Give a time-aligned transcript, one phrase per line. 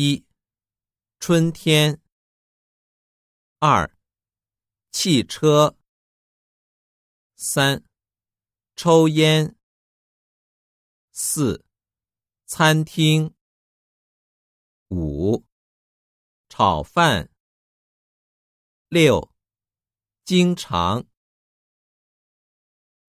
[0.00, 0.24] 一
[1.18, 2.00] 春天。
[3.58, 3.98] 二
[4.92, 5.76] 汽车。
[7.34, 7.82] 三
[8.76, 9.56] 抽烟。
[11.10, 11.64] 四
[12.46, 13.34] 餐厅。
[14.86, 15.44] 五
[16.48, 17.28] 炒饭。
[18.88, 19.34] 六
[20.24, 21.08] 经常。